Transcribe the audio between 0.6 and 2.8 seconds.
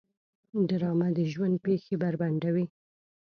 ډرامه د ژوند پېښې بربنډوي